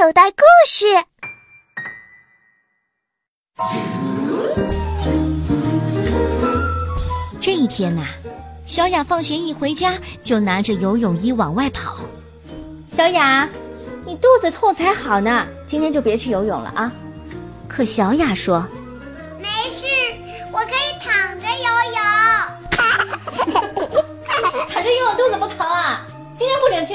[0.00, 0.86] 口袋故事。
[7.40, 8.04] 这一天呐，
[8.64, 11.96] 小雅放学一回家就拿着游泳衣往外跑。
[12.88, 13.48] 小雅，
[14.06, 16.92] 你肚子痛才好呢，今天就别去游泳了啊。
[17.66, 18.64] 可小雅说
[19.42, 19.84] ：“没事，
[20.52, 21.98] 我可以躺着游泳。
[24.70, 26.06] 躺着游泳肚子不疼啊？
[26.38, 26.94] 今天不准去。”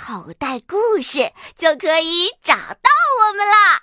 [0.00, 2.90] 口袋故事就可以找到
[3.20, 3.82] 我们啦